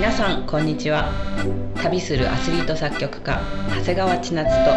[0.00, 1.12] 皆さんこんにちは。
[1.76, 3.38] 旅するアスリート作曲家
[3.68, 4.72] 長谷川千夏と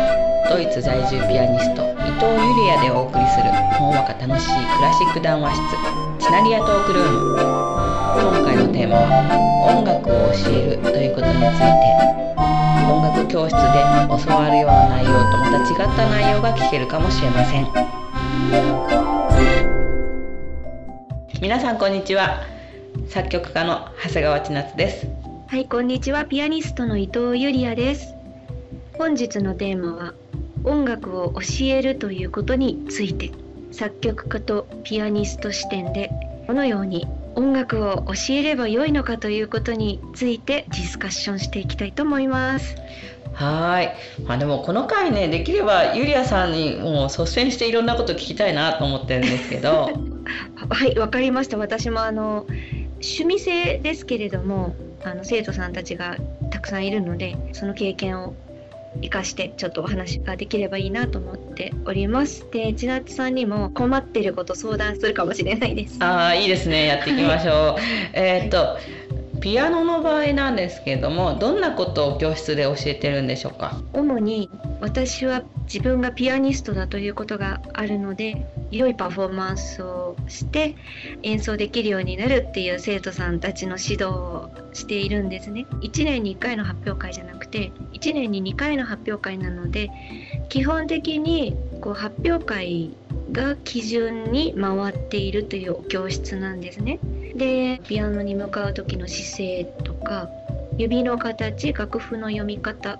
[0.53, 3.47] ドイツ在住ピアニスト伊藤ゆりやでお送りする
[3.79, 7.39] ほんわか楽しいクラシック談話室チナリアトークルーム。
[7.39, 12.03] 今回のテーマは音楽を教えるということについて。
[12.91, 13.79] 音楽教室で
[14.27, 17.67] 教わるような内容とまた違った内容が聞けるかもしれません。
[21.41, 22.51] 皆さんこんにちは。
[23.09, 25.22] 作曲家の長谷川千夏です。
[25.53, 26.25] はい、こんにちは。
[26.25, 28.15] ピアニストの伊藤ゆりやです。
[28.97, 30.15] 本日のテーマは
[30.63, 33.31] 音楽を教えるということについて、
[33.71, 36.09] 作曲家とピアニスト視点で
[36.47, 42.75] どのように音楽を教えればよいのかということについてディスカッションしていきたいと思います。
[43.33, 44.23] はーい。
[44.25, 49.91] まあでもこの回ね、できればゆりやさんにもう率先していろんなこと聞きたいなと思ってるんですけど、
[50.67, 51.59] はい、わかりました。
[51.59, 52.47] 私もあの
[53.03, 56.17] 趣味性ですけれども、あの生徒さんたちが
[56.49, 58.35] たくさんいるので、その経験を
[59.01, 62.45] 生かしてちょっとお話ができればいいなと思っております。
[62.51, 65.97] で、千夏さんにも困ってること相談するかもしれないです。
[65.99, 67.81] ああいいですね、やっていきましょう。
[68.13, 68.77] えーっと
[69.41, 73.81] ピアノの場合なんですけれども、どんなことを教室で教えてるんでしょうか？
[73.91, 80.75] 主に私は自分がピアニストだということがあるので良いパフォーマンスをして
[81.23, 85.65] 演奏できるようになるっていう生徒さんたちの指導をしているんですね。
[85.81, 89.89] 1年に1回の発表会じゃなくて1年に2回の発表会なので
[90.49, 92.95] 基本的にこう発表会
[93.31, 96.99] が基準に回っているという教室なんですね。
[97.35, 100.29] でピアノに向かう時の姿勢とか
[100.77, 102.99] 指の形楽譜の読み方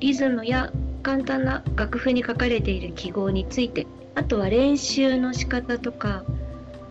[0.00, 6.24] リズムや簡単な楽譜に書かれている記号についてあとは練習の仕方とか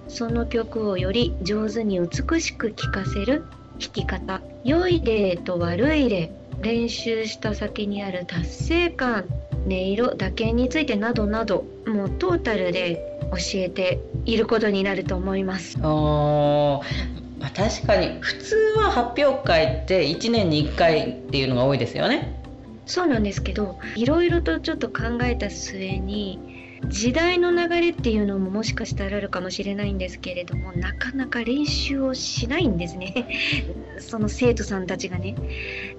[0.07, 3.43] その曲をより上手に美しく聴かせる
[3.79, 6.31] 弾き方良い例と悪い例
[6.61, 9.25] 練習した先にある達成感
[9.65, 15.77] 音色打鍵についてなどなどもうトータルで教えていることになると思います。
[15.79, 22.41] おーまあ、確かに普通は発表会って1年に1回っていうのが多いですよね。
[22.85, 26.54] そうなんですけどいろいろとちょっと考えた末に
[26.87, 33.27] 時代の流れっていうのももしかしたらあるかもしれないんですけれどもなかなか練習をしないんですね
[33.99, 35.35] その生徒さんたちがね。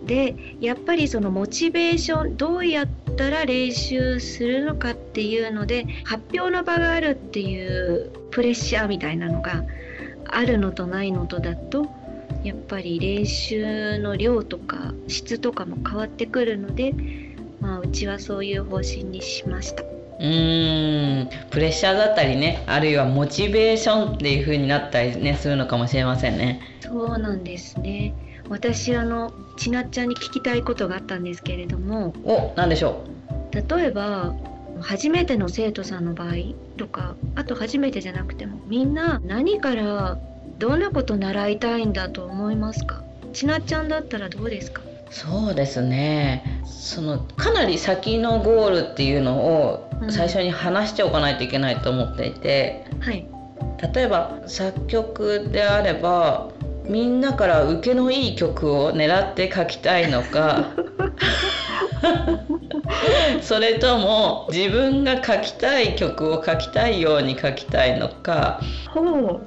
[0.04, 9.64] でやっぱりそのモチベーションどうやったら練習するのかっていうので発表の場があるっていうプレッシャーみたいなのが
[10.26, 11.86] あるのとないのとだと
[12.44, 16.92] やっぱり練習の量とか質とかも変わってくるので、
[17.60, 19.95] まあ、うちはそういう方針にしました。
[20.18, 21.28] うーん。
[21.50, 26.60] プレッシャーだったりねあるいはモチベーションっていう風になったりねするのかもしれませんね。
[26.80, 28.14] そうなんですね。
[28.48, 32.14] 私あのちなっちゃんに聞きたいことがあったんですけれども。
[32.24, 33.04] お何でしょ
[33.52, 34.34] 例えば
[34.80, 36.32] 初めての生徒さんの場合
[36.76, 40.18] とかあと初めてじゃなくてもみんな何から
[40.58, 43.02] どんなこと習いたいんだと思いますか？
[43.32, 44.82] ちなっちゃんだったらどうですか？
[44.82, 46.62] うそうですね。
[46.64, 50.12] そのかなり先のゴールっていうのをうん。
[50.12, 53.26] 最初に話しておかないといけないと思っていて、はい。
[53.94, 56.50] 例えば作曲であれば
[56.88, 60.70] みんなから受けのいい曲を狙って書きたいのか。
[63.42, 68.60] それとも自分が書きたい曲を書きたいように書きたいのか。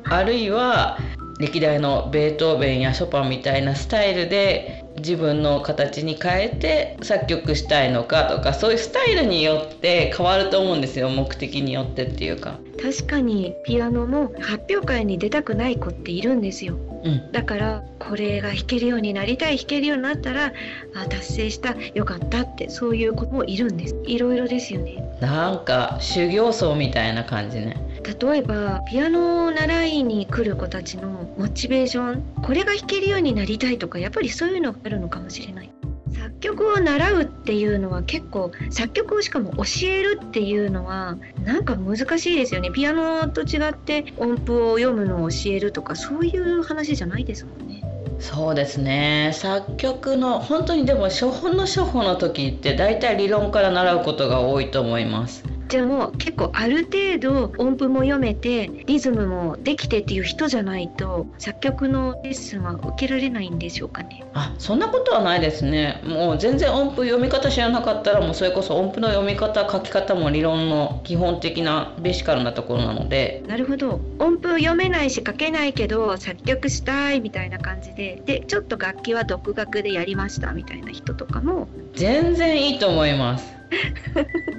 [0.09, 0.97] あるいは
[1.39, 12.59] 歴代のベートーベンやショパンみたいなスタイルで自分の形に変えて作曲したいのかとかそういうスタイルによって変わると思うんですよ目的によってっていうか。
[12.81, 20.53] 確かにピアノも発表会に出たくない子っているんですようんだからこれが弾けるようになりたい弾けるようになったら
[20.95, 27.88] あ達成したよかったってそういう子もいるんですいろいろですよねなんか修行僧みたいな感じね。
[28.03, 35.71] 例えばピアノを習いに来る子たちのモチベーションこれが弾けるようになりたいとかやっぱりそういうのがあるのかもしれない。
[36.11, 42.71] 作曲を習うっていうのは結構作曲をしかも教えるっていうのはなんか難しいですよね。
[42.71, 47.83] ピアノと違って音符を読むのを教えるとかそういう話じゃないですもんね。
[48.19, 49.31] そうですね。
[49.33, 55.43] 作曲の本当にでも初歩の初歩の時って大体理論から習うことが多いと思います。
[55.69, 64.25] じゃあもう結構ある程度音符も読めてリズムもできてっていう人じゃないと作曲のレッスンは受けられないんでしょうかね。
[64.33, 66.01] あそんなことはないですね。
[66.03, 73.43] もう全然音符読み方知らなかったらもうそれこそ音符の読み方書き方も理論の基本的なベーシカルなところなので。
[73.47, 74.01] なるほど。
[74.17, 78.19] 音符読めないし書けないけど作曲したいみたいな感じで。
[78.25, 81.67] でちょっと楽器は独学でやりましたみたいな人とかも。
[81.93, 83.58] 全然いいと思います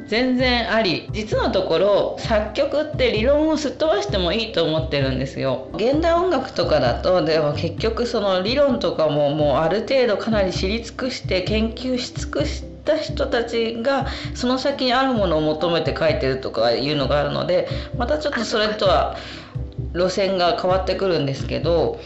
[0.06, 1.08] 全然あり。
[1.12, 5.68] 実のところ作曲って理論をすっ飛ばしてもいいと思ってるんですよ。
[5.74, 19.16] 現代音楽とかだとでも結局その理論とかももうある程度かなり知り尽くして研究し尽くした人たちがその先にあるものを求めて書いてるとかいうのがあるのでまたちょっとそれとは
[19.94, 22.00] 路線が変わってくるんですけど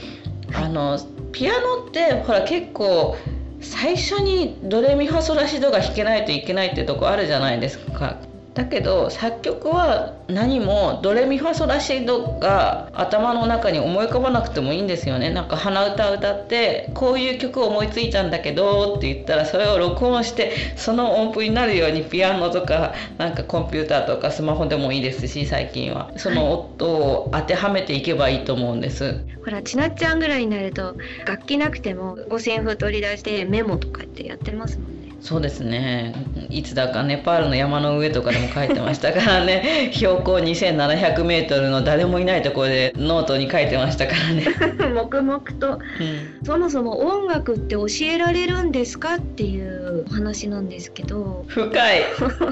[0.54, 0.98] あの
[1.32, 3.16] ピアノってほら結構
[3.64, 8.20] 最初にドレミファソラシドが弾けないといけないってとこあるじゃないですか。
[8.54, 29.24] だけど作曲は何もドレミファソラシドが頭の中に思い浮かばなくてもいいんですよねなんか鼻歌歌ってこういう曲を思いついたんだけどって言ったらそれを録音してその音符になるようにピアノとかなんかコンピューターとかスマホでもいいですし最近はその音を当てはめていけばいいと思うんです。
[29.44, 30.96] ほらちなっちゃんぐらいになると
[31.26, 35.03] 楽器なくても五線譜取り出してメモとかってやってますもんね。
[35.24, 36.14] そうですね。
[36.50, 39.88] いつだかネパールの山の上とかでも書いてましたからね。
[39.96, 44.44] 標高 2700m の誰もいないところでノートに書いてましたからね。
[44.94, 51.46] 黙々と、うん、そもそも音楽って教えられるんですかっていう話なんですけど。
[51.48, 52.02] 深い。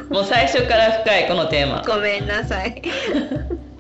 [0.08, 1.84] もう最初から深いこのテーマ。
[1.86, 2.80] ごめんなさい。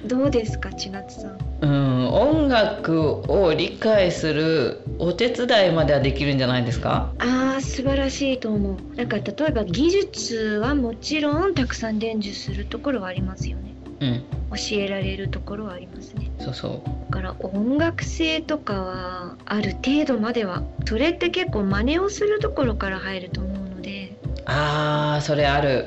[0.04, 7.12] どうですか千夏さんうん音楽を理解するお手伝いまではできるんじゃないですか？
[7.18, 8.96] あー素晴らしいと思う。
[8.96, 13.74] なんか例えば技術はもちろんたくさん伝授するところはありますよね。
[14.00, 16.30] うん教えられるところはありますね。
[16.40, 16.80] そうそう。
[17.10, 24.16] だから音楽性とかはある程度まではそれって結構真似をするところから入ると思うので。
[24.46, 25.86] あーそれある。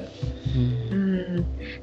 [0.56, 1.05] うん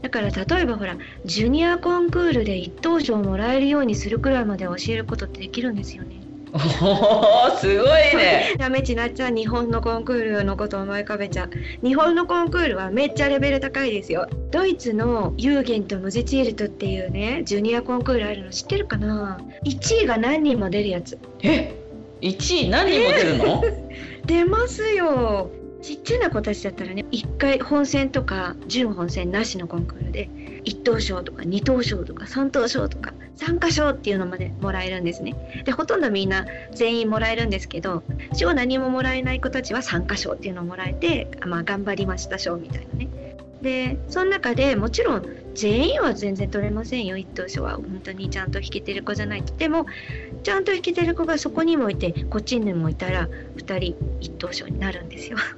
[0.02, 6.22] だから例えばほらジュニアコンクールで一等賞もらえるようにするくらいまで教えることってできるんですよね。
[6.54, 8.54] おおすごいね。
[8.60, 11.50] ダメちなっちゃん日本のコンクールのこと思い浮かべちゃう。
[11.82, 14.26] 日本のコンクールはめっちゃレベル高いですよ。
[14.50, 21.19] ドイツのユーゲンとムゼチールトっていうねジュニアコンクールあるの知ってるかな ?1 位が何人も出るやつ。
[21.43, 21.75] え
[22.20, 23.64] ？1位何人も出るの？
[24.26, 25.50] 出ますよ。
[25.82, 30.31] ちっちゃな子たちだったらね1回本戦とか準本戦なしのコンクールで
[30.64, 35.62] 1等賞とか2等賞とか3等賞とか参加賞っていうのまでもらえるんですね。
[35.64, 43.31] でほとんどみんな全員もらえるんですけど賞何ももらえない子たちは参加賞っていうのをもらえて、まあ、頑張りました賞みたいなね。
[43.62, 49.86] でその中でもちろん全員は全然取れませんよ一等賞は本当にちゃんと弾けてる子じゃないとでも
[50.42, 55.38] ちゃんと弾けてる子がそこにもいてこっちにもいたら2人一等賞になるんですよ。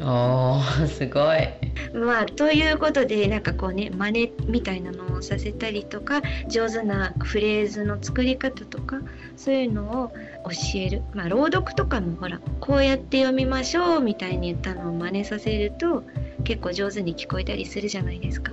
[0.00, 1.48] おーすごい。
[1.94, 9.00] まあということでなんかこうね真似みたいなのをさせたりとか上手なフレーズの作り方とか
[9.36, 16.02] そういうのを教えるまあ朗読とかもほらこうやって読みましょうみたいに言ったのを真似させると
[16.44, 18.52] 結構上手に聞こえたりするじゃないですか。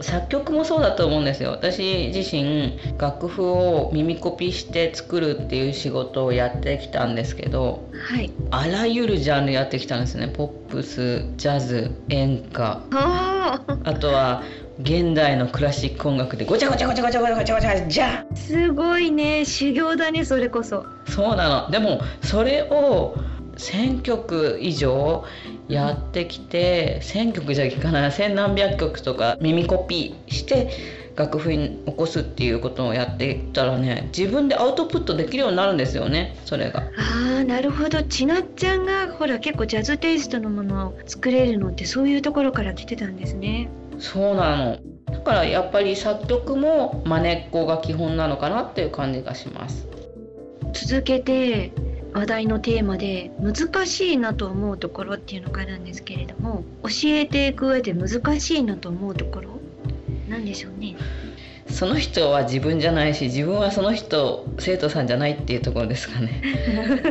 [0.00, 1.52] 作曲もそうだと思うんですよ。
[1.52, 10.28] 私自身楽譜を耳コピして作るっていう仕事をやってきたんですけど、はい、あらゆるジャンルやってきたんですね。
[10.28, 12.82] ポップスジャズ演歌。
[12.90, 13.60] あ
[14.00, 14.42] とは
[14.80, 19.44] 現代のクラシック音楽でごちゃごちゃごちゃごちゃごちゃごちゃごちゃじゃすごいね。
[19.44, 20.84] 修行だねそれこそ。
[21.08, 21.70] そうなの。
[21.70, 23.14] でもそれを
[23.56, 25.24] 1,000曲以上
[25.68, 30.70] やってきて1,000曲じゃ聞かない千何百曲とか耳コピーして
[31.16, 36.80] 楽譜に起こすっていうことをやっていったらね自分でアウトプットできるようになるんですよねそれが。
[36.80, 43.68] あーなるほどちなっちゃんがほら結構ジャズテイストのものを作れるのってそういうところから来てたんですね。
[43.98, 44.78] そうなの
[45.10, 49.88] だからやっぱり作曲も真似っこが基本なのかなっていう感じがします。
[50.74, 51.72] 続けて
[52.16, 59.60] 話題のテーマで難しいなと思うところっていうのがあるんですけれども教えていく上で難しいなと思うところ
[60.26, 60.96] なんでしょうね？
[61.68, 66.40] その人は自分じゃないし自分はその人生徒さんじゃないっていうところですかね。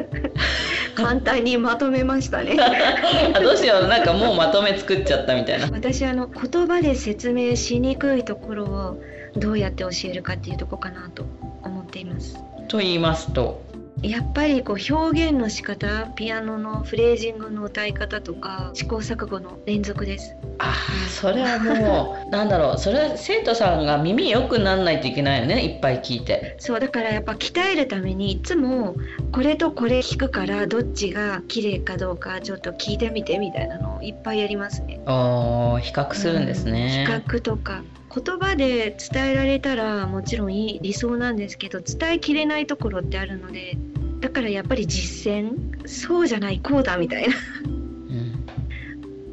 [0.96, 2.58] 簡単にまとめましたね。
[3.36, 3.88] あどうしよう。
[3.88, 5.68] なんかもうまとめ作っちゃったみたいな。
[5.72, 9.02] 私あの言葉で説明しにくいところを
[9.36, 11.28] どうやって教えるかっていうとこかなと
[11.62, 12.38] 思っています。
[12.70, 13.62] と言いますと
[14.02, 20.36] やっぱりこう表現の仕方ピアノのフレージングの歌い方とか試行錯誤の連続です。
[20.60, 22.78] ああそれはもう なんだろう。
[22.78, 26.56] それは生徒さんが耳良くなんないといけないよねいっぱい聞いて。
[26.60, 28.96] そうだからやっぱ鍛えるためにいつも
[29.32, 35.00] これとこれ弾くからどっちが綺麗かどうかちょっと聞いてみてみたいなのをいっぱいやりますね。
[35.08, 37.82] お比較するんですね、うん、比較とか
[38.16, 43.78] 言葉で伝えられたらもちろんいい理想なんですけど伝えきれないところってあるので
[44.22, 47.36] だからやっぱり実践そうじゃないこうだみたいな。
[47.66, 48.46] うん、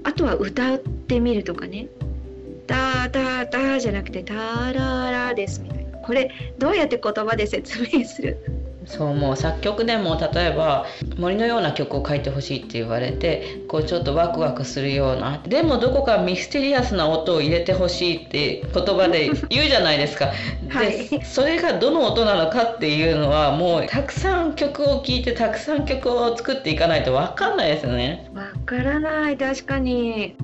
[0.02, 1.86] あとは歌ってみるとかね
[2.66, 4.34] 「ダーダーダー」じゃなくて「タ
[4.72, 5.98] ララ」ですみたいな。
[5.98, 8.36] これどうやって言葉で説明する？
[8.92, 10.84] そうもう作曲でも例えば
[11.16, 20.32] 森のような曲を書いてほしいって言われてこうちょっとワクワクするようなでもどこかミステリアスな音を入れてほしいって言葉で言うじゃないですか。
[20.68, 28.30] はい、でそれがどの音なのかっていうのはもうたくさん曲を聴いてたくさん曲を作っていかないと分かんないですよね。
[28.34, 30.36] 分からない確かに。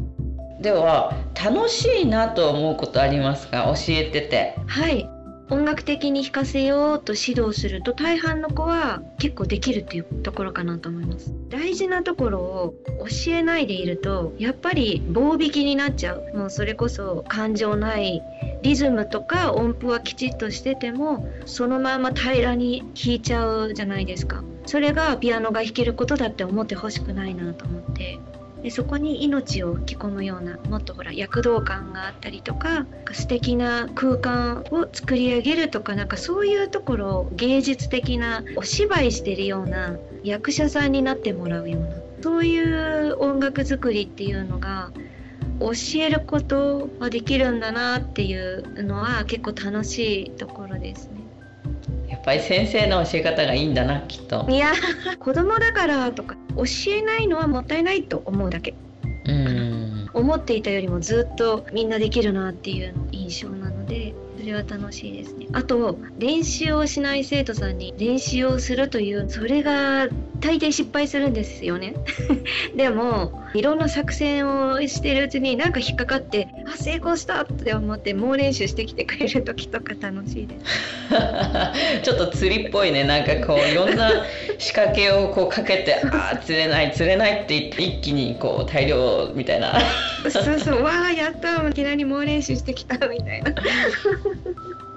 [0.62, 3.64] では楽しいなと思うことありますか？
[3.74, 4.54] 教えてて。
[4.66, 5.17] はい
[5.50, 11.32] 音楽的に弾かせようと指導すると大半の子は結構できるっていうところかなと思います。
[11.48, 16.36] 大事なところを教えないでいるとやっぱり棒引きになっちゃう。
[16.36, 18.22] もうそれこそ感情ない
[18.62, 24.44] リズムとか音符はきちっとしててもそのまま平らに弾いちゃうじゃないですか。
[24.66, 28.18] それがピアノが弾けることだって思ってほしくないなと思って。
[28.62, 41.88] でそこに命を吹き込むようなもっとほら躍動感があったりとか素敵な空間を作り上げるとかなんかそういうところを芸術的なお芝居してるような役者さんになってもらうような
[42.20, 44.90] そういう音楽作りっていうのが
[45.60, 51.17] 教えることはできるんだなっていうのは結構楽しいところですね。
[52.28, 54.46] ぱり先生の教え方がいいんだなきっと。
[54.50, 54.72] いや
[55.18, 58.74] 子供だからとか教えないのはもったいないと思うだけ。
[59.24, 70.08] うん思っていたよりもずっとみんなできるなっていう印象なのでそれは楽しいですねあと練習をしない生徒さんに練習をするというそれが
[70.40, 71.94] 大抵失敗するんですよね
[72.74, 80.64] でもいろんな作戦をしてるうちになんか引っかかってあ成功したって思って猛練習してきてくれる時とか楽しいです。
[82.02, 83.04] ちょっと釣りっぽいね。
[83.04, 84.24] なんかこういろんな
[84.58, 89.80] 仕掛けをこうかけてああ釣れない釣れないって言って一気にこう大量みたいな。
[90.28, 90.82] そうそう。
[90.82, 93.52] わあやったいきなり猛練習してきたみたいな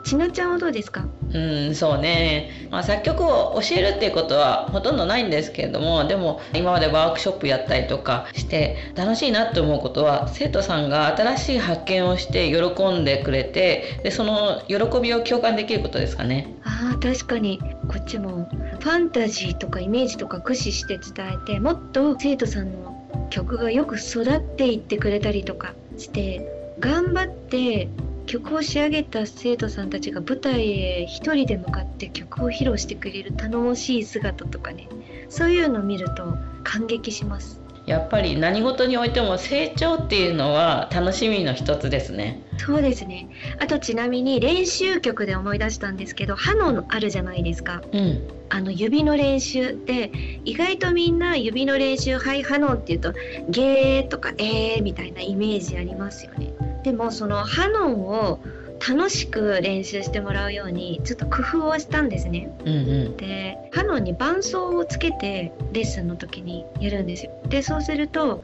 [0.04, 1.06] ちなちゃんはどうですか？
[1.34, 1.40] う
[1.70, 16.54] んそうね、まあ、作曲を教えるっていうことはほとんどないんですけれどもでも今までワークショップやったりとかして楽しいなって思うことは生徒さんが新しい発見をして喜んでくれてでその喜びを共感できることですかね。
[16.64, 17.60] あ確かに。
[17.88, 18.48] こっちも
[18.80, 26.48] ファンタジーとかイメージとか駆使して伝えてもっと生徒さんの曲がよく育っていってくれたりとかして
[26.80, 27.90] 頑張って
[28.26, 34.88] 曲を仕上げた生徒さんたちが舞台へ一人で向かって曲を披露してくれる頼もしい姿とかね。
[35.30, 37.62] そういうのを見ると感激します。
[37.86, 42.44] やっぱり何事においても成長っていうのは楽しみの一つですね。
[42.58, 43.28] そうですね。
[43.60, 50.12] あとちなみに練習曲で思い出したんですけどハノあるじゃないですか、うん、あの指の練習で
[50.46, 53.14] 意外とみんな指の練習はいハノっていうと
[53.50, 58.40] ゲーとかえーみたいなイメージありますよねでもそのハノンを
[58.88, 62.52] 楽しく練習してもらうようにちょっと工夫をしたんですね。
[62.62, 62.74] うんう
[63.10, 67.32] ん、でハノンに伴奏をつけてレッスンの時にやるんですよ。
[67.48, 68.44] でそうすると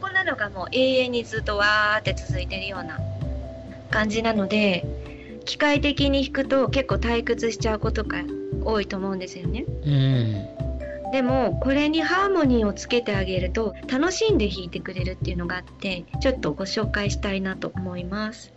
[0.00, 2.98] こんなのがもう永遠にずっとわーって続いてるような
[3.90, 4.84] 感じなので
[5.44, 8.22] 機械的に弾くと結構退屈しちゃうことが
[8.64, 9.64] 多いと思うんですよね。
[9.84, 10.68] うん
[11.10, 18.52] でもこれにハーモニーをつけてあげると楽しんで弾いてくれるっていうのがあってちょっとご紹介したいなと思います。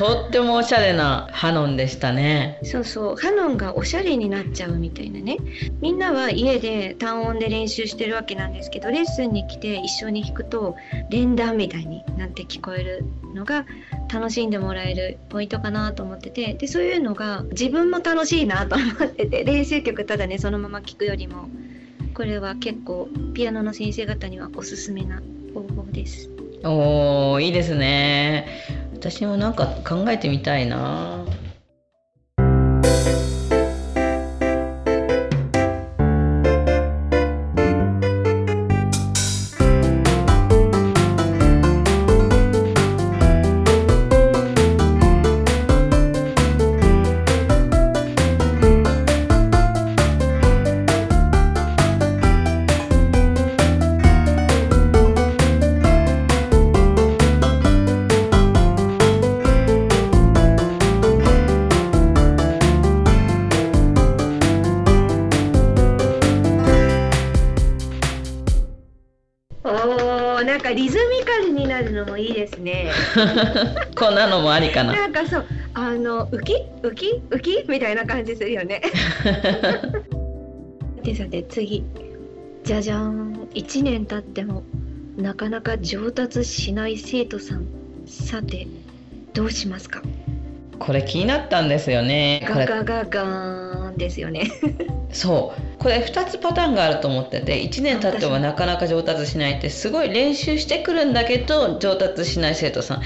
[0.00, 2.58] とってもおしゃれなハノンでしたね。
[2.62, 5.36] そうそうハノンがおしゃれになっちゃうみたいなね。
[5.82, 10.74] みんなは家で単音で練習してるわけなんですけどレッスンに来て一緒に弾くと
[11.10, 13.04] 連弾みたいになって聞こえる
[13.34, 13.66] のが
[14.10, 16.54] 楽しんでもらえるポイントかなと思ってて。
[16.54, 19.44] でそういうのが自分も楽しいなと思ってて。
[19.44, 21.50] 練習曲ただねそのまま聴くよりも。
[22.14, 25.20] これは結構ピアノの先生方にはおすすめな
[25.52, 26.30] 方法です。
[26.64, 28.46] おーいいですね
[29.00, 31.19] 私もなんか考えてみたいな。
[73.96, 74.92] こんなのもありかな。
[74.92, 78.80] なんかそうあの浮き浮き浮きみたいな感じするよね。
[81.02, 81.84] で さて次
[82.64, 84.62] じゃじゃん1年経っても
[85.16, 87.66] なかなか上達しない生徒さん
[88.06, 88.66] さて
[89.34, 90.02] どうしますか？
[90.78, 92.42] これ気になったんですよね。
[92.48, 94.50] ガガガガーンですよね。
[95.12, 95.78] そう。
[95.78, 103.02] これ2つパターンがあると思ってて1年経ってもなかなか上達しないってすごい練習してくるんだけど上達しない生徒さん。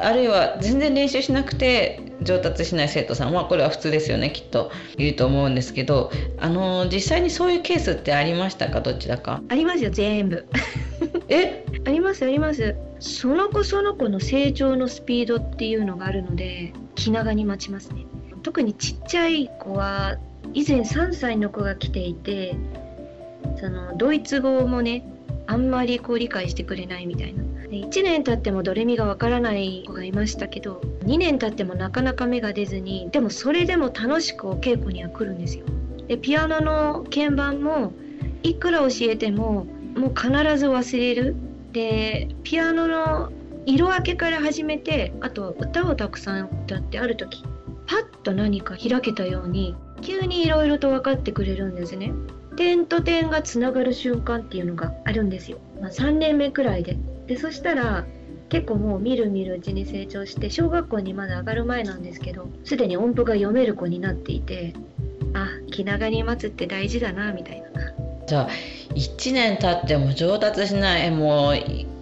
[0.00, 3.32] あるいは全然練習しなくて上達しない生徒さん。
[3.32, 8.80] はこれは普通ですよねきっといると思うんですけどあの実際にそういうケースってありましたか？
[8.80, 9.40] どちらか。
[9.48, 10.46] ありますよ全部。
[11.28, 11.64] え？
[11.86, 12.76] ありますあります。
[13.00, 18.06] その子その子の成長のスピードっていうのがあるので気長に待ちますね。
[18.42, 20.16] 特にちっちゃい子は
[20.54, 22.56] 以前3歳の子が来ていて
[23.60, 25.04] そのドイツ語もね
[25.46, 27.42] あんまりこう理解してくれないみたいな。
[27.70, 35.66] 1年経ってもドレミがわからない子がいましたけど2年経ってもなかなか芽が出ずにでもそれでも楽しくお稽古には来るんですよ。
[36.06, 37.92] でピアノの鍵盤も
[38.42, 41.36] いくら教えてももう必ず忘れる。
[41.72, 43.30] でピアノの
[43.66, 47.44] 色分けから始めてあと歌をたくさん歌ってある時
[47.86, 52.12] パッと何か開けたように急にいろいろと分かってくれるんですね。
[52.56, 55.58] 点と点がつながる瞬間っていうのがあるんですよ。
[55.80, 56.96] まあ、3年目くらいで。
[57.26, 58.04] でそしたら
[58.48, 64.72] 結構もうみるみるうちに成長して小学校にまだ上がる前なんですけどすでに音符が読める子になっていて
[65.34, 67.68] あ気長に待つって大事だなみたいな。
[68.26, 68.48] じゃあ
[68.94, 71.54] 1年経っても上達しないもう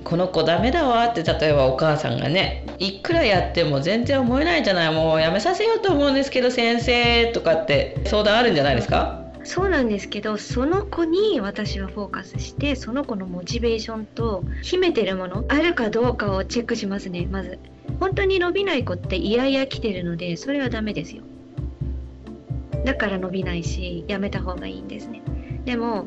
[0.07, 4.95] この子ダメだわって例えばお母さんがねいくらやっても全然思えないじゃない。
[4.95, 9.25] もうやめさせようと思うんですけど先生とかって相談あるんじゃないですか？
[9.43, 17.59] そうなんですけどその子に私はフォーカスしてその子のモチベーションと秘めてるものあるかどうかをチェックしますねまず。
[18.01, 21.23] 本当に伸びない子ってイヤイヤ来てるのでそれはダメですよ。
[22.85, 25.23] だから伸びないしやめた方がいいんですね。
[25.65, 26.07] でも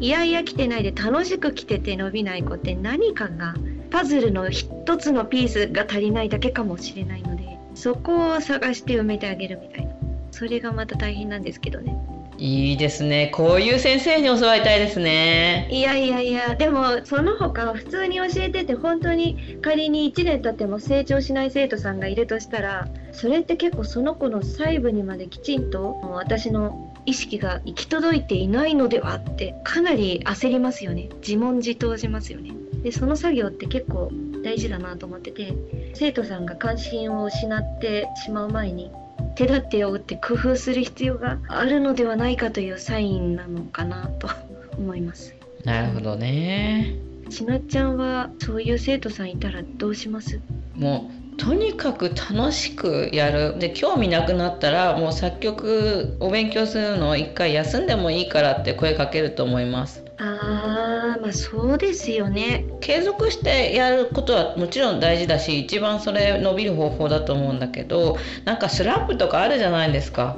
[0.00, 3.54] いやいや来てないで楽しく来てて伸びない子って何かが
[3.90, 9.92] パズルの一つのピースが足りないだけかもしれないのでそこを探して埋めてあげるみたいな。
[10.32, 11.96] それがまた大変なんですけどね。
[12.38, 13.30] いいですね。
[13.34, 15.68] こういう先生に教わりたいですね。
[15.70, 31.08] いやいやいやでもその他普通に教えてて本当に仮に1年経っても成長しない生徒さんがいるとしたらそれって結構その子の細部にまできちんと私の意識が行き届いていないのではってかなり焦りますよね。
[31.26, 32.52] 自問自答しますよね。
[32.82, 34.10] でその作業って結構
[34.42, 35.54] 大事だなと思ってて
[35.94, 38.90] 生徒さんが関心を失ってしまう前に
[39.34, 44.28] 手立てを打って工夫する必要があるのではないかというサインなのかなと
[44.78, 45.34] 思います。
[45.64, 46.94] なるほどね。
[47.28, 50.40] ちなっちゃんはそういう生徒さんいたらどうします？
[50.74, 53.58] もうとにかく楽しくやる。
[53.58, 60.04] で興味なくなったらもう作曲お勉強するのを一回休んでもいいからって声かけると思います。
[60.18, 62.66] あーまあそうですよね。
[62.82, 70.36] 継続してやることはもちろん大事だし一番それ伸びる方法だと思うんだけどなんかスランプとかあるじゃないですか。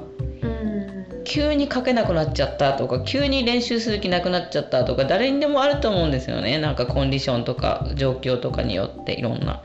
[1.24, 6.58] 急に書けなくなっちゃったとか急に練習する気なくなっちゃったとか誰にでもあると思うんですよね。
[6.58, 9.62] なんかコンディションとか状況とかによっていろんな。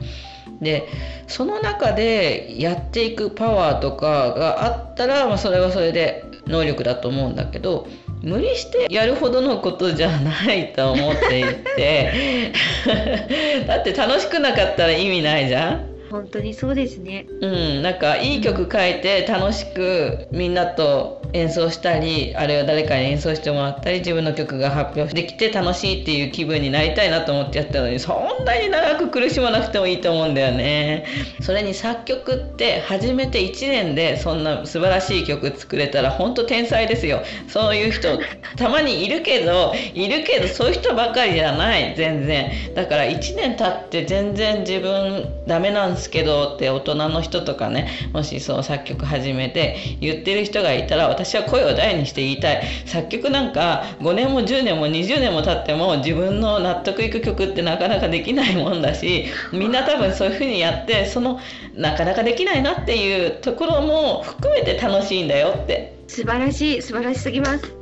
[0.62, 0.88] で
[1.28, 7.88] その中でやっていくパワーとかがあったら、まあ、それはそれで能力だと思うんだけど
[8.22, 11.44] 無理してやるほどのことじゃないと思ってい
[11.76, 12.54] て。
[13.68, 15.98] だって楽しくなかったら意味ないじゃん。
[16.10, 17.28] 本当にそうですね。
[17.42, 31.06] うんなんかいい曲書いて楽しくみんなと演奏したりあるいは誰かに演奏してもらったり自分の曲が発表できて楽しいっていう気分になりたいなと思ってやったのにそんなに長く苦しまなくてもいいと思うんだよね。
[31.42, 37.22] それに作曲って始めて1年でそんな素晴らしい曲作れたら本当天才ですよ。
[37.48, 38.20] そういう人
[38.56, 42.52] たまにいるけどいるけどそういう人ばっかりじゃない全然。
[42.74, 52.64] だから1年経って全然自分ダメなんですけどって大人の人とかねもしそう作曲始めて言ってる人がいたら私は声を大にして言いたい。
[52.86, 61.40] 作曲なんか5年も10年も20年も経っても自分の納得いく曲ってなかなかできないもんだしみんな多分そういう風にやってその
[61.74, 65.98] なかなかできないなっていうところも含めて楽しいんだよって。
[66.08, 67.68] 素晴らしい素晴らしすぎます。
[67.70, 67.78] こ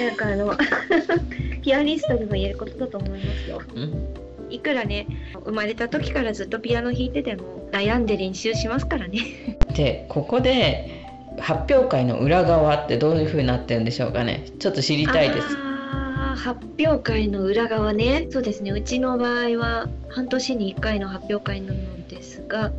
[0.00, 0.56] れなんかあの
[1.62, 4.08] ピアニストにも言えることだと思いますよ、うん。
[4.50, 5.06] いくらね
[5.44, 9.58] 生まれた時からずっとピアノ弾いてても悩んで練習しますからね。
[9.74, 10.99] でここで
[11.38, 14.46] 発表会の裏側ってどういう風になってるんでしょうかね。
[14.58, 15.56] ちょっと知りたいです。
[16.36, 18.26] 発表会の裏側ね。
[18.30, 22.72] そうですねうちの場合は半年に1回の発表会なのですが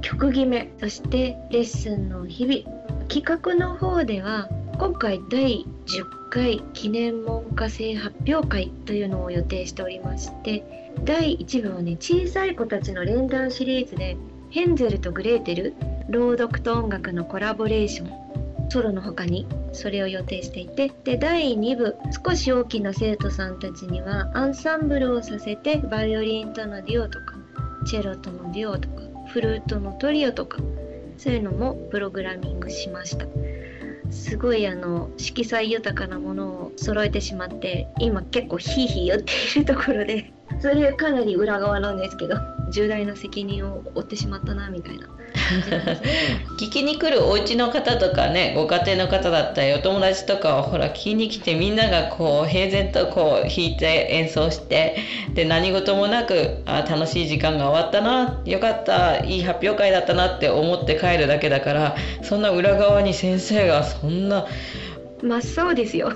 [0.00, 2.78] 曲決めそしてレッスンの日々。
[3.08, 4.48] 企画の方では
[4.78, 14.18] 今回第10回記念文科生発表会というのを予定しておりまして第1部はね小さい子たちの連弾シリーズで
[14.50, 15.74] ヘンゼルとグレーテル
[16.08, 27.36] 朗読と音楽のコラボレーションソロの他にそれを予定していてで第2部少し大きな生徒さんたちにはアンサンブルをさせてバイオリンとのデュオとか
[27.86, 30.58] チェロとのデュオとかフルートのトリオとか
[31.18, 33.26] そういうのもプログラミングしました。
[34.10, 42.57] すごいあの色彩豊かなものを揃えてしまって今結構ヒーヒー言っているところでそれかなり裏側なんですけど。
[42.70, 45.08] 重大な責任を負ってしまったなみたいな。
[46.58, 54.96] 聞きに来るお家の方とかねご家庭の方だったりお友達とかはほら聞きに来てみんながこう平然とこう弾いて演奏して
[55.34, 64.46] で何事もなくあ楽しい時間が終わったなよかったいい発表会だったなって思って帰るだけだからそんな裏側に先生がそんな
[65.22, 66.12] 真っ青ですよ。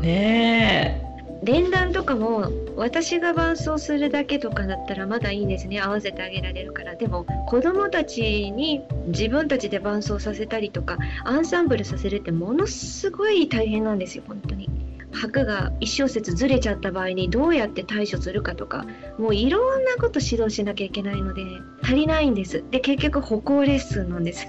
[0.00, 1.09] ねえ
[1.42, 5.80] 連弾とかも私が伴奏するだけとかだったらまだいいですね。
[5.80, 6.96] 合わせてあげられるから。
[6.96, 14.68] でも子供たちに自分たちで伴奏させたりとかアンサンブルさせるってものすごい大変なんですよ本当に。
[15.12, 18.86] 拍が1小節ずれちゃった場合にどうやって対処するかとか
[19.18, 21.42] もういろんなこと指導しなきゃいけないので
[21.82, 22.62] 足りないんです。
[22.70, 24.46] で結局歩行レッスンなんです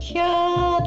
[0.00, 0.24] いや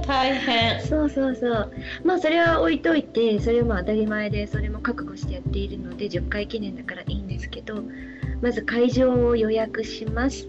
[0.05, 0.81] 大変。
[0.85, 1.71] そうそうそう。
[2.03, 7.83] まあそれは置いといてそれはまあ当たり前でそれも覚悟してやっているので10回記念だからいいんですけど
[8.41, 10.47] まず会場を予約します。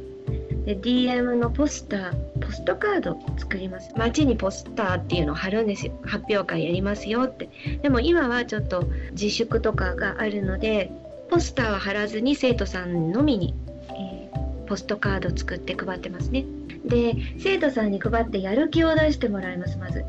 [0.66, 3.90] で DM のポスターポストカード作ります。
[3.96, 5.92] 街にポスターっていうのを貼るんですよ。
[6.04, 7.48] 発表会やりますよって。
[7.82, 10.90] でも今はちょっと自粛とかがあるので
[11.30, 13.54] ポスターは貼らずに生徒さんのみに、
[13.90, 16.44] えー、ポストカード作って配ってますね。
[16.84, 20.04] で生徒さんに配ってやる気を出してもらいますまず。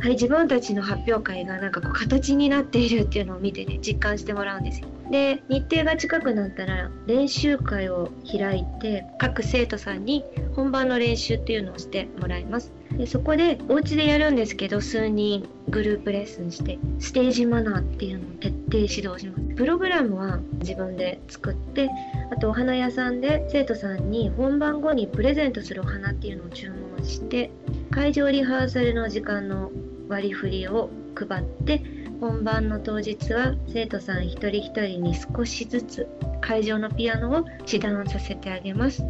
[0.00, 4.88] はい、自分たちの発表会がなんかこう形になっているっていうのを見てね実感してもらうんですよ。
[5.10, 12.72] で日程が近くなったら練習会を開いて各生徒さんに本番の練習っていうのをしてもらいます。
[12.92, 21.90] でそこでお家でやるんですけど数人グループレッスンしてステージマナーっていうのを徹底指導しますプログラムは自分で作って
[22.32, 27.50] あとお花屋さんで生徒さんに本番後にプレゼントするお花っていうのを注文して
[27.98, 29.72] 会場リハーサルの時間の
[30.08, 31.82] 割り振りを配って
[32.20, 36.06] 本番の当日は生徒さん一人一人に少しずつ
[36.40, 39.02] 会場のピアノを指導させてあげます。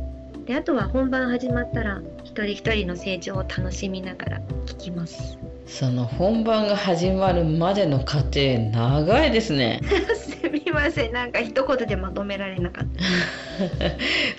[0.46, 5.38] であとは本番始まったら一人一人の成長を楽しみながら聴きます。
[5.66, 9.82] その本番が始まるまでの過程長いですね
[10.78, 11.12] ません。
[11.12, 13.02] なんか一言でまとめられなかった。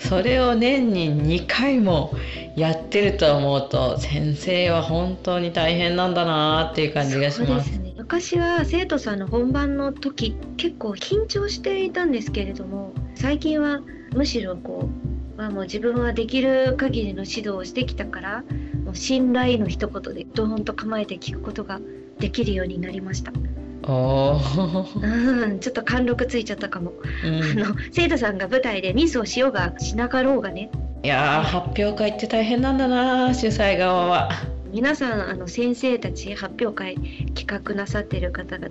[0.08, 2.14] それを年に2回も
[2.56, 7.70] やってると思うと先生は本当に大変なんだなっていう感じがします。
[7.78, 13.82] ね昔は生徒さんの本番の時結構緊張していたんですけれども最近は
[14.16, 14.88] むしろこ
[15.36, 18.44] う、まあ、もう自分はできる限りの指導をしてきたから
[18.84, 21.78] もう信頼の一言でドーンと構えて聞くことが
[22.18, 23.32] できるようになりました。
[23.82, 26.92] うんちょっと貫禄ついちゃったかも、
[27.24, 30.70] うん、あの生徒さんが舞台でミスをしようがしなかろうがね。
[31.02, 34.30] いや発表会って大変なんだな主催側は。
[34.70, 36.94] 皆さんあの先生たち発表会
[37.34, 38.70] 企画なさっている方々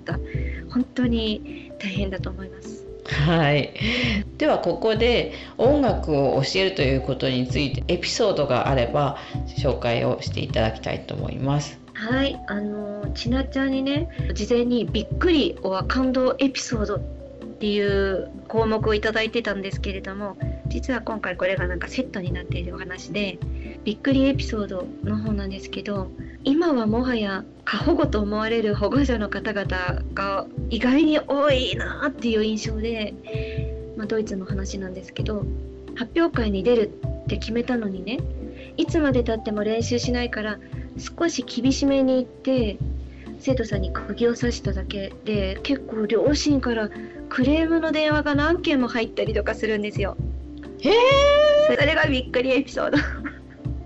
[0.70, 2.86] 本当に大変だと思います。
[3.04, 3.74] はい。
[4.38, 9.18] ではここで音楽を教えるということについてエピソードがあれば
[9.58, 16.98] 紹介をしていただきたいと思いますはいあのちなちゃんにね事前にびっくりは感動エピソードっ
[17.60, 23.38] ていう項目をいただいてたんですけれども実は今回これがなんかセットになっているお話で
[23.84, 26.10] びっくりエピソードの方なんですけど
[26.42, 35.44] 今はもはや過保護と思われる保護者の方々が意外に多いなっていう印象で、まあ、ドイツの話なんですけど
[35.96, 36.92] 発表会に出る
[37.24, 38.20] って決めたのにね
[38.78, 40.58] いつまでたっても練習しないから
[40.98, 42.78] 少し厳しめに言って
[43.40, 46.90] 生徒さんに釘を刺しただけで結構両親から
[47.28, 50.16] クレームの電話が何件も入ったりとかするんですよ。
[50.80, 50.94] へえ
[51.66, 52.98] それがびっくりエピソード。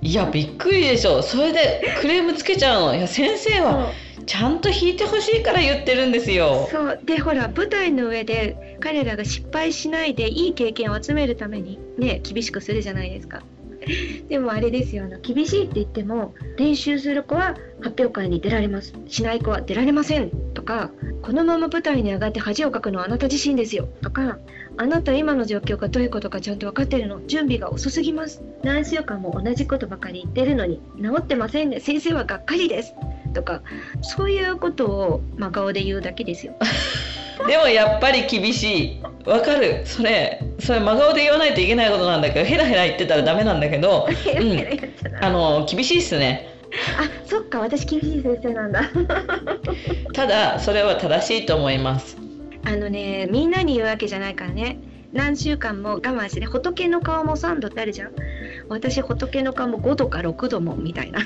[0.00, 1.22] いやびっくりでしょ。
[1.22, 2.96] それでクレームつけちゃうの。
[2.96, 3.92] いや先生は
[4.26, 6.68] ちゃんと弾いてほしいから言ってるんですよ。
[6.70, 7.00] そう。
[7.04, 13.42] でほら舞台の上で彼らが失敗しないでいい経験を集めるためにね厳しくするじゃないですか
[14.28, 20.90] でもあれですよあの厳しいって言っても練習する子は発表会に出られますしない子は出られませんとか
[21.22, 24.38] このまま舞台に上がって恥をかくのはあなた自身ですよとか
[24.76, 28.42] あなた今の状況がどういうことかちゃんと分かってるの準備が遅すぎます。
[28.62, 31.78] 何週間も同じことばかり言ってるのに治ってませんね。
[31.78, 32.94] 先生はがっかりです
[33.34, 33.62] とか
[34.02, 36.54] そういうことを真顔で言うだけですよ。
[37.46, 39.02] でもやっぱり厳しい。
[39.26, 39.82] わかる。
[39.84, 46.54] それそれ真顔で言わないといけないことなんだけどヘラヘラ言ってたらダメなんだけど、 うん、あの厳しいっすね。
[46.98, 48.82] あそっか私厳しい先生なんだ。
[50.12, 52.16] ただそれは正しいと思います。
[52.64, 54.78] あのねみんなに言うわけじゃないからね。
[55.12, 58.10] 何週間も我慢してね仏の顔も3度ってあるじゃん。
[58.68, 61.20] 私仏の顔も5度か6度もみたいな。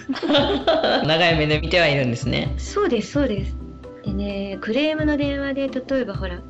[1.06, 2.52] 長い目で見てはいるんですね。
[2.58, 3.56] そうですそうです。
[4.04, 6.40] でねクレームの電話で例えばほら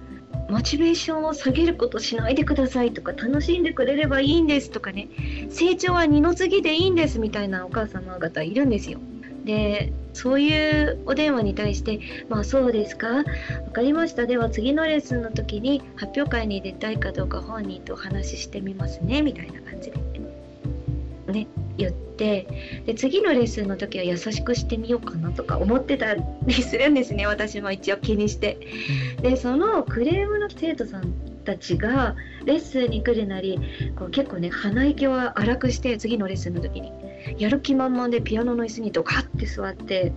[0.48, 5.08] モチベーションを下げることしないでくださいとか楽しんでくれればいいんですとかね。
[5.50, 8.98] 成長は二の次でいいんですみたいなお母様方いるんですよ。
[9.44, 13.24] でそういうお電話に対して「まあそうですか？
[13.66, 14.26] 分かりました。
[14.26, 19.96] では次のレッスンの時に発表会に出たいかどうか本人とお話ししてみますね」みたいな感じで。
[21.32, 21.46] ね。
[21.78, 28.58] 言ってで次のレッスンの時は優しくしてみようかなとか思ってたりするんですね私も一応気にして。
[29.22, 31.12] でそのクレームの生徒さん
[31.44, 33.58] たちがレッスンに来るなり
[33.96, 36.92] こう結構ね鼻息を荒くして次のレッスンの時に
[37.38, 40.12] やる気満々でピアノの椅子にドカッて座って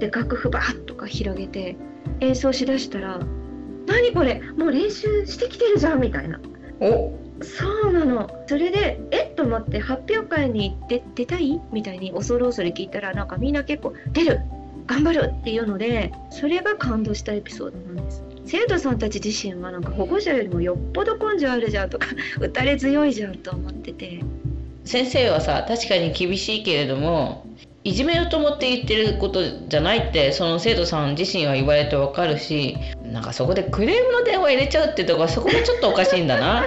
[0.00, 1.76] で楽譜バーッとか広げて
[2.20, 3.20] 演奏しだしたら
[3.86, 6.40] 「何これもう練習してきてるじゃん」みたいな。
[6.80, 8.44] おそうなの。
[8.46, 11.60] それでえっと思って発表会に出出たい？
[11.72, 14.40] みたいに恐る恐る聞いたらなんかみんな結構出る！
[14.86, 18.22] 頑張るっていうのでそれが感動したエピソードなんです。
[18.46, 22.08] 生徒さんたち自身はなんか保護者よりもよっぽど根性あるじゃんとか
[22.40, 24.20] 打たれ強いじゃんと思ってて。
[24.84, 27.46] 先生はさ確かに厳しいけれども
[27.86, 36.64] いじめようと思って言ってることじゃないってその生徒さん自身は言われてわかるしなんかそこでクレームの電話入れちゃうってとこそこもちょっとおかしいんだな。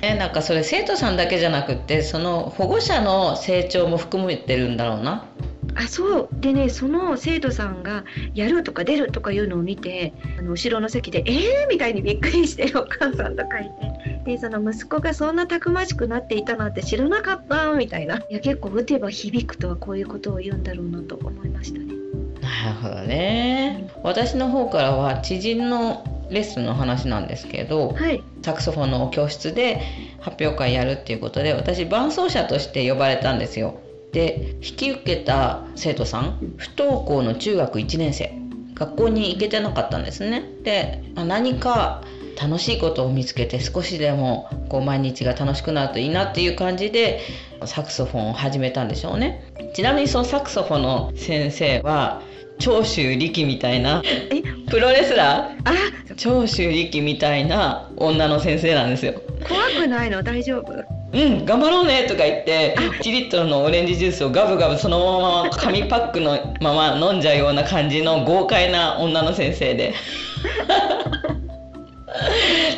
[0.00, 5.26] えなんかそれ生徒さんだけじゃなくってその保護者の成長も含めてるんだろうな。
[5.76, 13.70] あそうでねその生徒さんがやるとか出るとかいうのを見てあの後ろの席で「えー!」みたいにびっくりしてるお母さんとかい
[14.24, 21.86] てでその息子がそんなたくましくなっていたなんて知らなかったみたいないや結構打てば響くとはこういうことを言うんだろうなと思いましたね。
[22.40, 29.80] なるほどね、うん、私の方からは知人のレッスンの話なんですけど、はい、サクソフォンの教室で
[30.20, 33.80] 発表会やるっていうことで私伴奏者として呼ばれたんですよ。
[34.16, 38.32] で引き受けた生徒さん不登校の中学1年生。
[38.74, 40.42] 学校に行けてなかったんですね。
[40.62, 42.02] で何か
[42.40, 47.20] 楽しいことを見つけて少しでもこう毎日が楽しくなるといいなっていう感じで
[47.64, 49.50] サクソフォンを始めたんでしょうね。
[49.74, 52.20] ちなみにそのサクソフォンの先生は
[52.58, 54.02] 長州力みたいな
[54.68, 56.14] プロレスラー？
[56.16, 59.14] 長州力みたいな女の先生なんですよ。
[59.48, 60.22] 怖くないの？
[60.22, 60.95] 大丈夫？
[61.16, 69.94] うん頑張ろうねとか言って1リットルのオレンジジュースをガブガブそのまま紙パックのまま飲んじゃうような感じの豪快な女の先生で。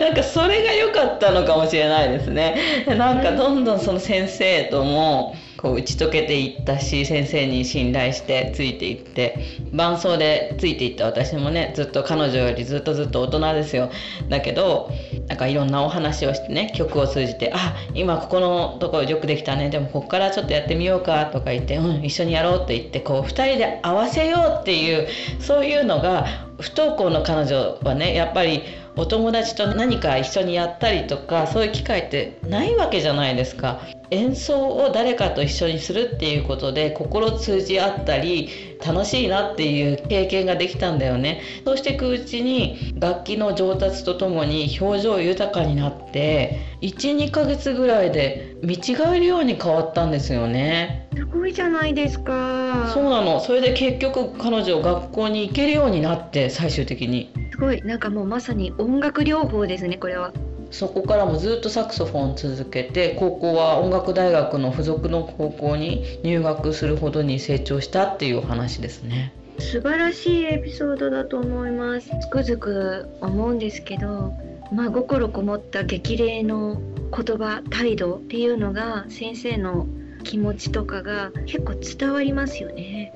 [0.00, 2.84] なんかそれが良かったのかもしれないですね。
[2.86, 9.38] なんかどんどんその先生ともこう打ち解けていったし先生に信頼してついていって
[9.72, 13.90] 伴奏でついていった私もねずっと彼女よりずっとずっと大人ですよ。
[14.28, 14.90] だけど
[15.26, 19.68] なんかいろんなお話をしてね曲を通じて「あ今ここのところよくできたね。
[19.68, 25.08] でもここからちょっとやってみようか」とか言って「うん一緒にやろう」って言ってこう2人で合わせようっていう
[25.40, 26.26] そういうのが
[26.60, 28.62] 不登校の彼女はねやっぱり
[28.98, 33.80] お友達と何か一緒にやったりとかそういう機会ってないわけじゃないですか。
[34.10, 41.42] 演奏を誰かと一緒にするっていうことで心通じ合ったり楽しいなっていう経験ができたんだよね。
[41.64, 51.08] そうしていくうちに楽器の上達とともに表情豊かになって12ヶ月ぐらいで見違えるように変わったんですよね。
[51.16, 52.90] すごいじゃないですか。
[52.92, 53.40] そうなの。
[53.40, 57.32] それで結局彼女学校に行けるようになって最終的に。
[57.50, 57.82] すごい。
[57.82, 60.32] なんかもうまさに音楽療法ですねこれは
[60.70, 69.32] そこからもずっとサクソフォン続けて高校は音楽大学の付属の高校に入学するほどに成長したっていう話ですね。
[69.58, 72.08] 素晴らしいエピソードだと思います。
[72.20, 74.32] つくづく思うんですけど
[74.72, 79.86] まあ心こもった激励の言葉態度っていうのが先生の
[80.22, 83.14] 気持ちとかが結構伝わりますよね。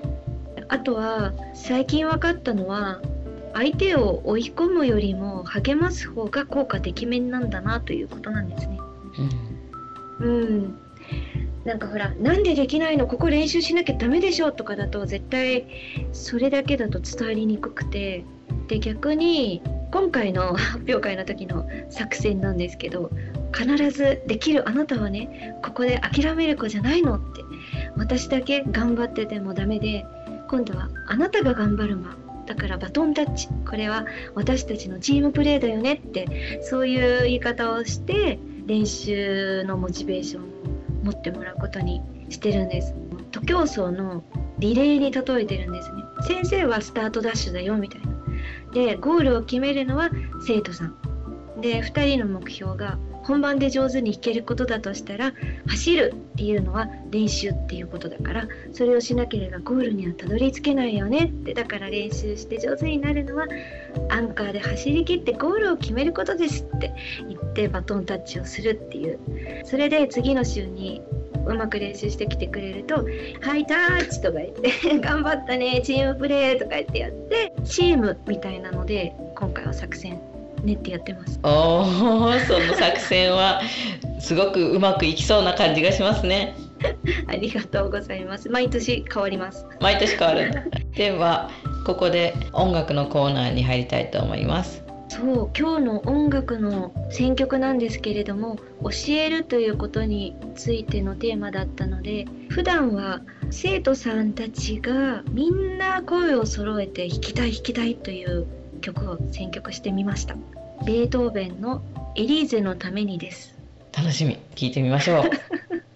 [0.69, 3.03] あとは最近分かったのは
[3.55, 8.79] 相手を追い込むよりも励ます方が効果てきめんなんだなということなんですね。
[10.21, 10.79] うん、うん。
[11.65, 13.07] なんかほらなんでできないの？
[13.07, 14.53] ここ練習しなきゃダメでしょ？
[14.53, 15.67] とかだと絶対
[16.13, 18.25] それだけだと伝わりにくくて。
[18.69, 23.11] で逆に今回の 発表会の時の作戦なんですけど
[23.53, 27.43] 必ずできるあなたはねここで諦める子じゃないのって。
[27.97, 30.05] 私だけ頑張っててもダメで
[30.49, 32.15] 今度はあなたが頑張る間
[32.47, 33.49] だからバトンタッチ。
[33.69, 40.47] これは私たちのチームプレーだよねってそういう言い方をして練習のモチベーションを
[41.05, 42.95] 持ってもらうことにしてるんです。
[43.31, 44.23] 徒競走の
[44.59, 46.03] リレーに例えてるんですね。
[46.27, 48.13] 先生はスタートダッシュだよみたいな。
[48.73, 50.11] でゴールを決めるのは
[50.47, 50.97] 生徒さん。
[51.61, 55.33] で2人の目標が本番で上手に弾けることだとしたら
[55.67, 61.25] 走るっていうのは練習っていうことだからそれをしなければゴールにはたどり着けないよね。
[61.27, 63.47] ってだから練習して上手になるのは
[64.09, 66.93] アンカーで走りきってゴールを決めることですって
[67.29, 69.19] 言ってバトンタッチをするっていう。
[69.65, 71.03] それで次の週に
[71.47, 73.07] うまく練習してきてくれると
[73.43, 80.32] 「ハイタッチ」とか言って「頑張ったねチームプレー」とか言ってやってチームみたいなので今回は作戦。
[80.63, 81.41] 練ってやってます。
[81.43, 83.61] おおその作戦は
[84.21, 86.55] すごくうまくいきそうな感じがしますね。
[87.27, 88.49] ありがとうございます。
[88.49, 89.67] 毎年変わります。
[89.81, 91.51] 毎年変わる では
[91.87, 94.83] ここで音楽のコーナーに入りたいと思います。
[95.09, 103.21] そう今日の音楽の選曲なんですけれども教えるということについてのテーマだったので普段は
[103.51, 108.47] 生徒さんたちがみんな声を揃えて弾きたい弾きたいという
[108.83, 110.37] 曲を選曲してみました。
[110.85, 111.83] ベートーベンの
[112.17, 113.55] エリーゼのためにです。
[113.97, 114.39] 楽しみ。
[114.55, 115.31] 聞いてみましょう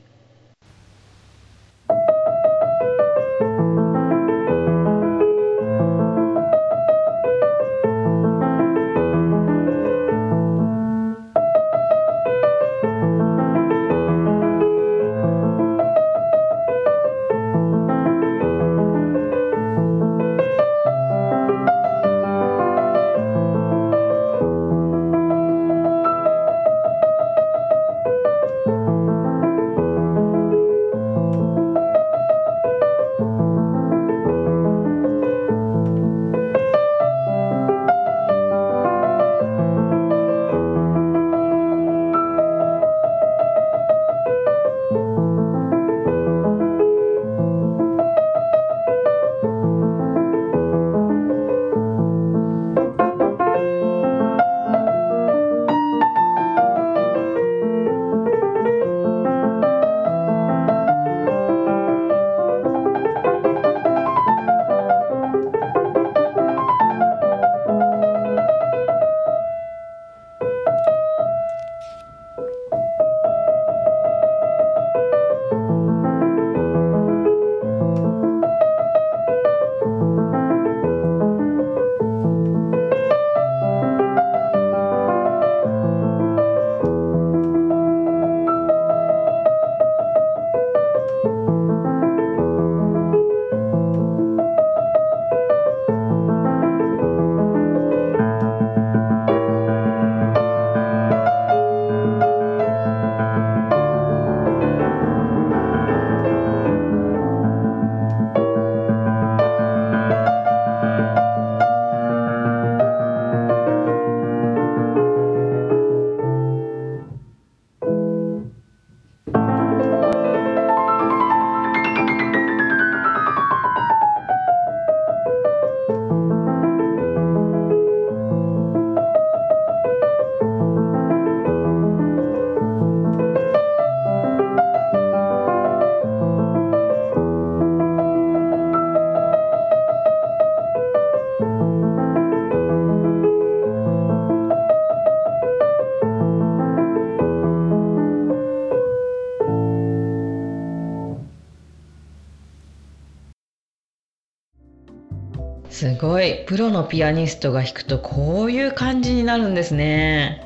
[156.46, 160.42] プロのピアニストが弾くとこういう感じになるんですね。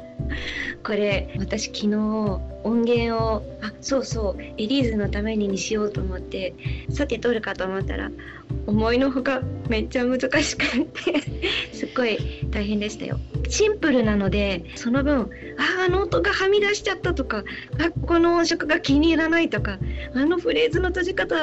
[0.82, 1.96] これ私昨日
[2.64, 6.54] 音源をあそうそうエリーズのためににしようと思って
[6.90, 8.10] さて撮るかと思ったら
[8.66, 11.20] 思いのほかめっちゃ難しくて
[11.76, 12.18] すっごい
[12.50, 13.18] 大変でしたよ。
[13.50, 15.28] シンプルなのでその分
[15.58, 17.44] ああの音がはみ出しちゃったとか
[17.78, 19.78] あこの音色が気に入らないとか
[20.14, 21.42] あのフレーズの閉じ方は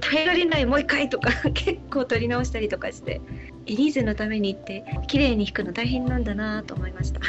[0.00, 3.22] 耐えられないもう一回とか 結構取り直したりとかして。
[3.66, 7.20] エリーゼのためにって綺麗に弾くの大変なんだなと思いました。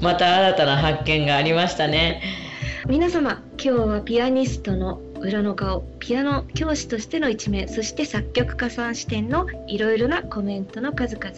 [0.00, 2.22] また新たな発見がありましたね。
[2.88, 11.30] 皆様今日はピアニストの裏の顔ピアノ教師としての一面そして作曲家さん視点のいろいろなコメントの数々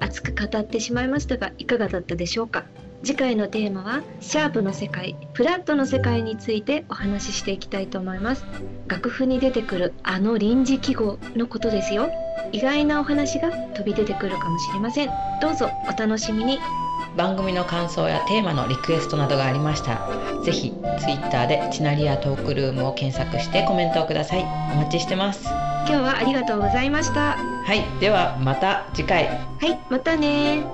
[0.00, 2.64] 熱く語ってしまいましたがいかがだったでしょうか？
[3.02, 8.44] 次回のテーマはシャープの世界フラットの世界についてお話ししていきたいと思います。
[8.88, 12.10] 楽譜に出てくるあの臨時記号のことですよ。
[12.52, 15.10] 意外なお話が飛び出てくるかもしれません。
[15.40, 16.58] どうぞお楽しみに。
[17.16, 24.42] 番組の感想やテーマのリクエストなどがありましたらぜひ Twitter でチナリアトークルームを検索してコメントをください。
[24.72, 25.44] お待ちしてます。
[25.44, 27.36] 今日はありがとうございました。
[27.36, 28.00] はい。
[28.00, 29.28] ではまた次回。
[29.28, 29.78] はい。
[29.88, 30.64] またね